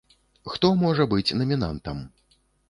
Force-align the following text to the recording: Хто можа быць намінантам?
Хто 0.53 0.71
можа 0.83 1.07
быць 1.11 1.35
намінантам? 1.43 2.01